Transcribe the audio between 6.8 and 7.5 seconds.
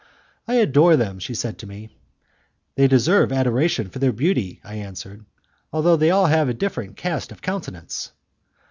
cast of